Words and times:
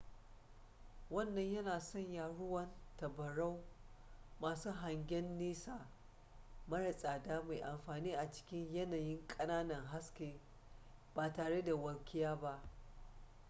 wannan 1.09 1.53
yana 1.53 1.79
sanya 1.79 2.27
ruwan 2.27 2.69
tabarau 2.97 3.63
masu 4.39 4.71
hangyen 4.71 5.37
nesa 5.37 5.89
mara 6.67 6.93
tsada 6.93 7.43
mai 7.43 7.61
amfani 7.63 8.15
a 8.15 8.31
cikin 8.31 8.73
yanayin 8.73 9.27
ƙananan 9.27 9.85
haske 9.85 10.39
ba 11.15 11.33
tare 11.33 11.61
da 11.61 11.75
walƙiya 11.75 12.35
ba 12.35 12.61